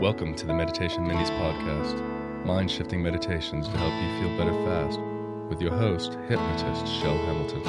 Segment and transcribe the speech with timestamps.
[0.00, 4.98] Welcome to the Meditation Minis podcast, mind shifting meditations to help you feel better fast,
[5.50, 7.60] with your host, hypnotist Shel Hamilton.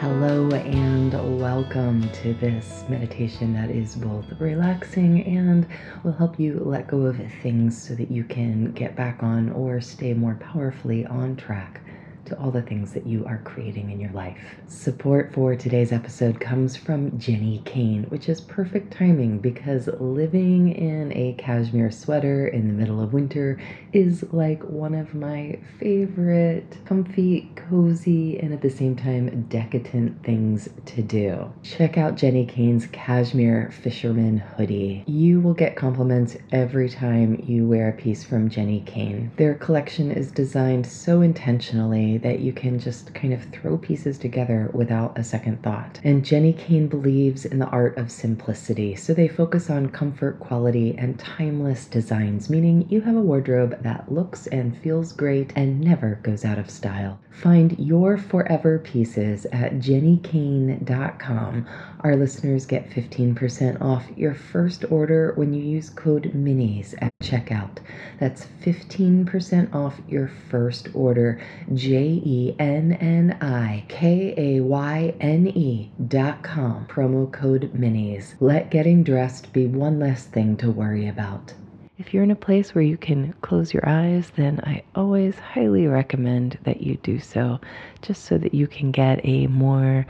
[0.00, 5.68] Hello, and welcome to this meditation that is both relaxing and
[6.02, 9.80] will help you let go of things so that you can get back on or
[9.80, 11.80] stay more powerfully on track
[12.28, 14.38] to all the things that you are creating in your life.
[14.66, 21.12] Support for today's episode comes from Jenni Kayne, which is perfect timing because living in
[21.12, 23.58] a cashmere sweater in the middle of winter
[23.92, 30.68] is like one of my favorite comfy, cozy, and at the same time decadent things
[30.84, 31.50] to do.
[31.62, 35.04] Check out Jenni Kayne's Cashmere Fisherman hoodie.
[35.06, 39.30] You will get compliments every time you wear a piece from Jenni Kayne.
[39.36, 44.70] Their collection is designed so intentionally that you can just kind of throw pieces together
[44.72, 46.00] without a second thought.
[46.04, 50.94] And Jenni Kayne believes in the art of simplicity, so they focus on comfort, quality,
[50.96, 56.20] and timeless designs, meaning you have a wardrobe that looks and feels great and never
[56.22, 57.20] goes out of style.
[57.30, 61.66] Find your forever pieces at jennikayne.com.
[62.00, 66.94] Our listeners get 15% off your first order when you use code MINIS
[67.28, 67.78] checkout.
[68.20, 71.40] That's 15% off your first order.
[71.74, 76.86] J E N N I K A Y N E dot com.
[76.86, 78.34] Promo code MINIS.
[78.40, 81.54] Let getting dressed be one less thing to worry about.
[81.98, 85.88] If you're in a place where you can close your eyes, then I always highly
[85.88, 87.58] recommend that you do so,
[88.00, 90.06] just so that you can get a more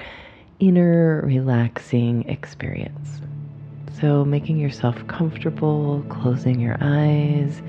[0.61, 3.22] inner relaxing experience.
[4.01, 7.61] So, making yourself comfortable, closing your eyes,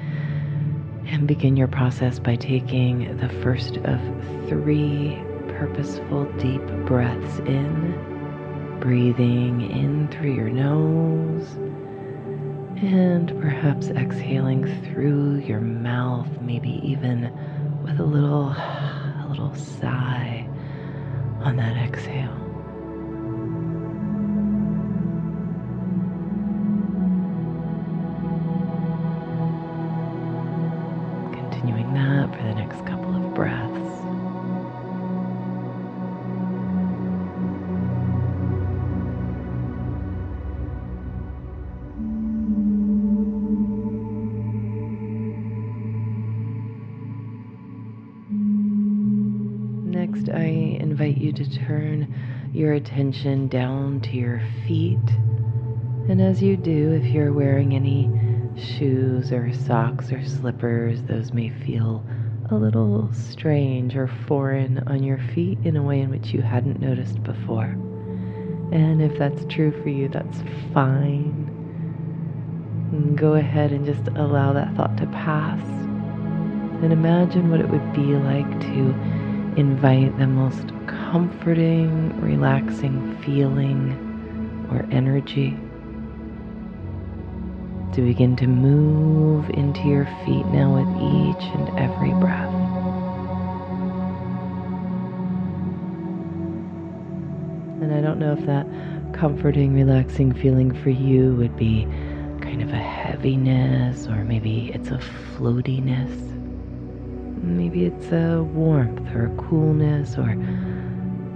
[1.08, 4.00] and begin your process by taking the first of
[4.48, 11.48] three purposeful deep breaths in, breathing in through your nose,
[12.84, 17.32] and perhaps exhaling through your mouth, maybe even
[17.84, 20.48] with a little, a little sigh
[21.42, 22.49] on that exhale.
[32.32, 33.76] For the next couple of breaths.
[49.86, 50.46] Next, I
[50.80, 52.14] invite you to turn
[52.54, 54.98] your attention down to your feet.
[56.08, 58.10] And as you do, if you're wearing any
[58.58, 62.04] shoes or socks or slippers, those may feel
[62.52, 66.80] a little strange or foreign on your feet in a way in which you hadn't
[66.80, 67.76] noticed before.
[68.72, 70.42] And if that's true for you, that's
[70.74, 71.46] fine.
[73.16, 75.62] Go ahead and just allow that thought to pass.
[76.82, 78.96] And imagine what it would be like to
[79.58, 85.58] invite the most comforting, relaxing feeling or energy
[87.94, 92.39] to begin to move into your feet now with each and every breath.
[98.20, 98.68] Know if that
[99.14, 101.86] comforting, relaxing feeling for you would be
[102.42, 105.00] kind of a heaviness, or maybe it's a
[105.38, 106.10] floatiness.
[107.42, 110.30] Maybe it's a warmth or a coolness or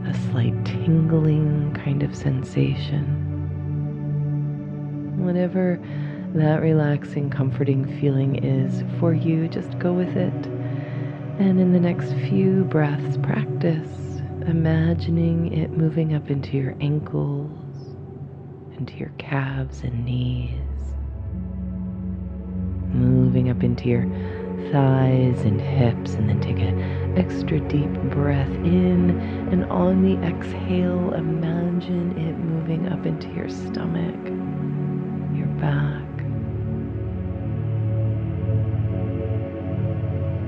[0.06, 3.20] a slight tingling kind of sensation.
[5.18, 5.80] Whatever
[6.36, 10.48] that relaxing, comforting feeling is for you, just go with it.
[11.40, 14.03] And in the next few breaths, practice
[14.48, 17.52] imagining it moving up into your ankles,
[18.78, 20.60] into your calves and knees,
[22.94, 24.06] moving up into your
[24.72, 29.20] thighs and hips, and then take an extra deep breath in.
[29.52, 34.16] And on the exhale, imagine it moving up into your stomach,
[35.38, 36.02] your back.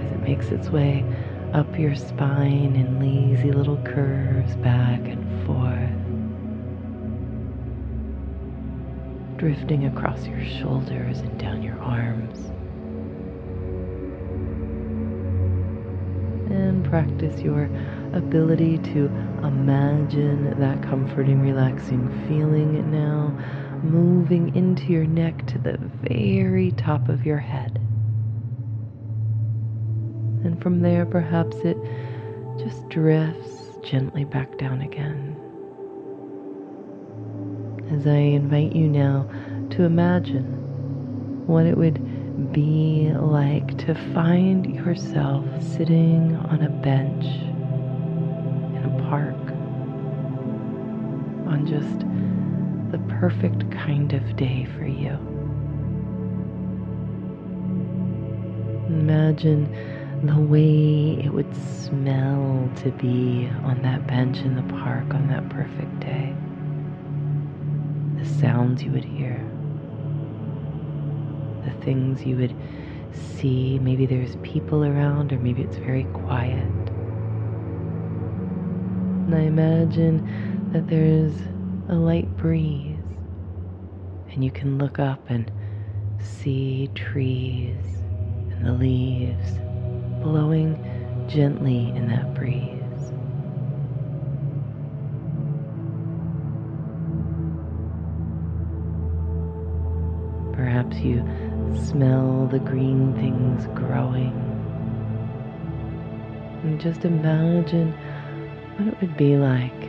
[0.02, 1.04] As it makes its way
[1.54, 5.92] up your spine in lazy little curves back and forth.
[9.38, 12.52] Drifting across your shoulders and down your arms.
[16.56, 17.70] and practice your
[18.14, 19.06] ability to
[19.44, 23.38] imagine that comforting, relaxing feeling now
[23.84, 27.85] moving into your neck to the very top of your head.
[30.56, 31.78] And from there, perhaps it
[32.58, 35.36] just drifts gently back down again.
[37.92, 39.30] As I invite you now
[39.72, 40.46] to imagine
[41.46, 49.36] what it would be like to find yourself sitting on a bench in a park
[51.50, 52.00] on just
[52.94, 55.12] the perfect kind of day for you.
[58.88, 65.28] Imagine the way it would smell to be on that bench in the park on
[65.28, 66.36] that perfect day.
[68.18, 69.44] The sounds you would hear
[71.66, 72.56] the things you would
[73.12, 73.80] see.
[73.80, 76.72] Maybe there's people around, or maybe it's very quiet.
[79.26, 81.34] And I imagine that there's
[81.90, 82.98] a light breeze,
[84.32, 85.52] and you can look up and
[86.20, 87.78] see trees
[88.52, 89.60] and the leaves
[90.26, 90.76] blowing
[91.28, 92.82] gently in that breeze.
[100.56, 101.24] Perhaps you
[101.76, 104.34] Smell the green things growing.
[106.64, 107.92] And just imagine
[108.78, 109.82] what it would be like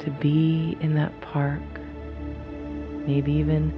[0.00, 1.60] to be in that park.
[3.06, 3.72] Maybe even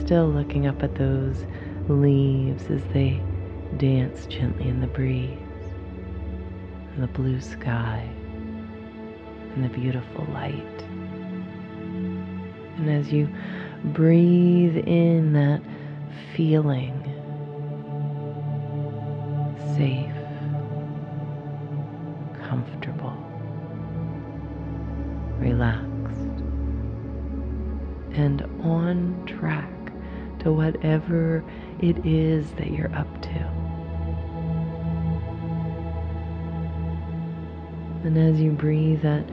[0.00, 1.44] still looking up at those
[1.88, 3.20] leaves as they
[3.78, 5.38] dance gently in the breeze,
[6.94, 8.08] and the blue sky,
[9.54, 10.84] and the beautiful light.
[12.76, 13.28] And as you
[13.84, 15.62] breathe in that
[16.34, 16.98] feeling
[19.76, 20.12] safe,
[22.48, 23.16] comfortable,
[25.38, 26.42] relaxed,
[28.14, 29.70] and on track
[30.40, 31.44] to whatever
[31.80, 33.61] it is that you're up to.
[38.04, 39.24] And as you breathe that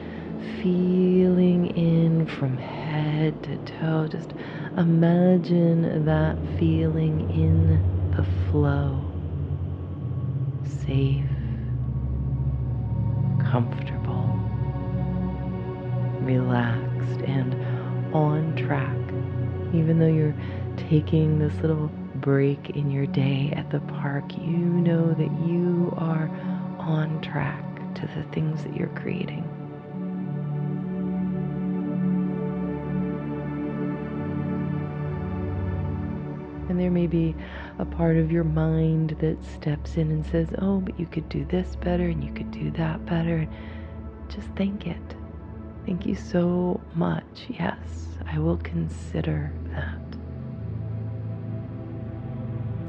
[0.61, 4.33] feeling in from head to toe, just
[4.77, 7.81] Imagine that feeling in
[8.15, 9.03] the flow.
[10.85, 11.25] Safe,
[13.51, 14.39] comfortable,
[16.21, 17.53] relaxed, and
[18.15, 18.95] on track.
[19.73, 20.35] Even though you're
[20.77, 26.29] taking this little break in your day at the park, you know that you are
[26.79, 27.68] on track
[27.99, 29.43] to the things that you're creating.
[36.69, 37.35] And there may be
[37.79, 41.43] a part of your mind that steps in and says, Oh, but you could do
[41.45, 43.47] this better and you could do that better.
[44.27, 45.15] Just thank it.
[45.85, 47.47] Thank you so much.
[47.47, 47.77] Yes,
[48.27, 50.08] I will consider that.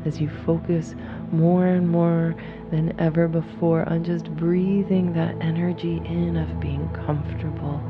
[0.04, 0.94] As you focus
[1.30, 2.34] more and more
[2.70, 7.80] than ever before on just breathing that energy in of being comfortable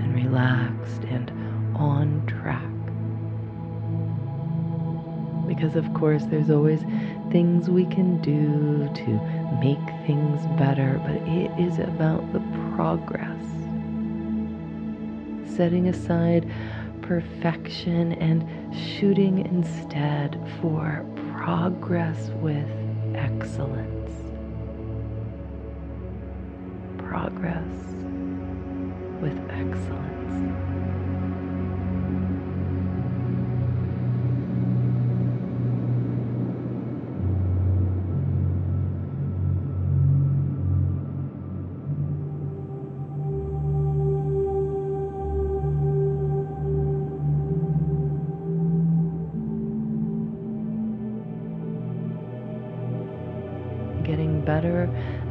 [0.00, 1.30] and relaxed and
[1.76, 2.76] on track
[5.46, 6.80] because, of course, there's always
[7.30, 9.20] things we can do to
[9.60, 12.40] make things better, but it is about the
[12.74, 13.44] progress.
[15.56, 16.50] Setting aside
[17.02, 21.04] perfection and shooting instead for
[21.36, 22.68] progress with
[23.14, 24.12] excellence.
[26.98, 27.66] Progress
[29.20, 30.75] with excellence.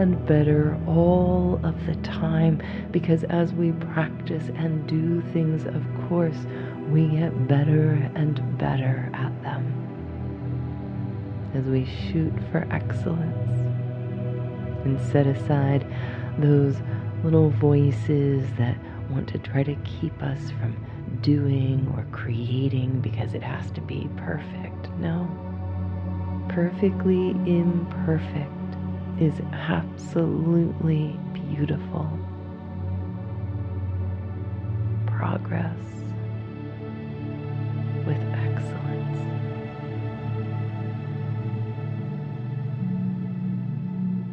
[0.05, 6.37] And better all of the time because as we practice and do things, of course,
[6.91, 9.63] we get better and better at them.
[11.55, 13.51] As we shoot for excellence
[14.85, 15.87] and set aside
[16.37, 16.75] those
[17.23, 18.77] little voices that
[19.09, 20.77] want to try to keep us from
[21.21, 24.87] doing or creating because it has to be perfect.
[24.99, 25.27] No,
[26.47, 28.51] perfectly imperfect
[29.19, 32.09] is absolutely beautiful.
[35.07, 35.77] Progress
[38.05, 39.17] with excellence.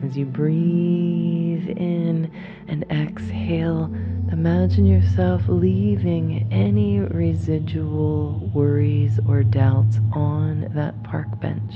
[0.04, 2.30] As you breathe in
[2.66, 3.84] and exhale,
[4.32, 11.74] imagine yourself leaving any residual worries or doubts on that park bench.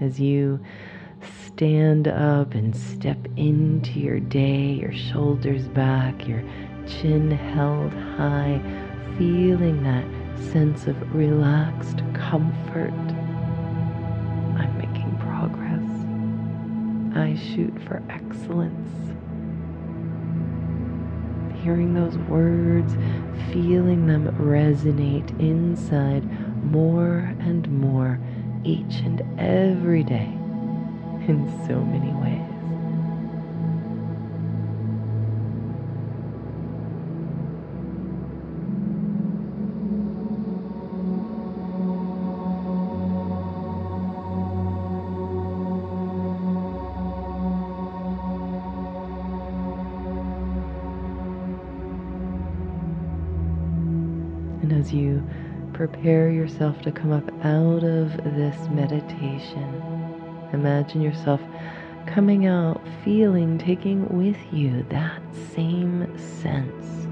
[0.00, 0.60] As you
[1.22, 6.42] stand up and step into your day, your shoulders back, your
[6.86, 8.60] chin held high,
[9.18, 10.04] feeling that
[10.52, 12.92] sense of relaxed comfort,
[14.56, 15.84] I'm making progress.
[17.16, 18.88] I shoot for excellence.
[21.62, 22.94] Hearing those words,
[23.52, 26.24] feeling them resonate inside
[26.64, 28.20] more and more
[28.64, 30.37] each and every day
[31.28, 32.40] in so many ways.
[54.62, 55.22] And as you
[55.74, 60.07] prepare yourself to come up out of this meditation,
[60.52, 61.40] imagine yourself
[62.06, 65.22] coming out feeling, taking with you that
[65.54, 67.06] same sense.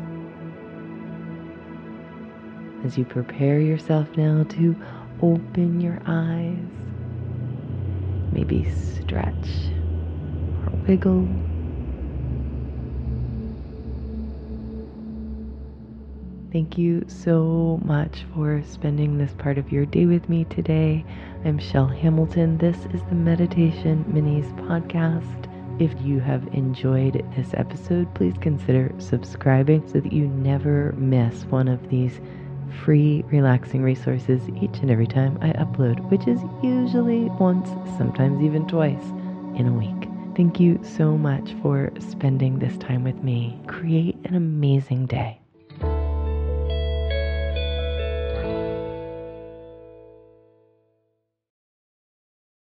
[2.85, 4.76] As you prepare yourself now to
[5.21, 6.57] open your eyes,
[8.33, 9.49] maybe stretch
[10.64, 11.28] or wiggle
[16.56, 21.04] Thank you so much for spending this part of your day with me today.
[21.44, 22.56] I'm Shel Hamilton.
[22.56, 25.50] This is the Meditation Minis podcast.
[25.78, 31.68] If you have enjoyed this episode, please consider subscribing so that you never miss one
[31.68, 32.22] of these
[32.82, 38.66] free, relaxing resources each and every time I upload, which is usually once, sometimes even
[38.66, 39.04] twice
[39.56, 40.08] in a week.
[40.34, 43.60] Thank you so much for spending this time with me.
[43.66, 45.42] Create an amazing day.